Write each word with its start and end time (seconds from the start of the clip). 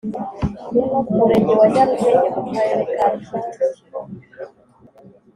Umurenge 1.11 1.51
wa 1.59 1.65
Nyarugenge 1.73 2.27
mu 2.35 2.41
Karere 2.53 2.83
ka 2.99 3.07
kicukiro 3.15 3.99